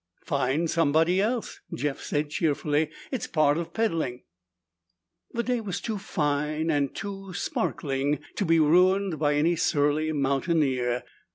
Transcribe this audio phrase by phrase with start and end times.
[0.25, 2.89] "Find somebody else," Jeff said cheerfully.
[3.11, 4.23] "It's part of peddling."
[5.33, 11.03] The day was too fine, and too sparkling, to be ruined by any surly mountaineer.